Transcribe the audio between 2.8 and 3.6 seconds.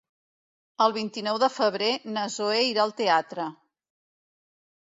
al teatre.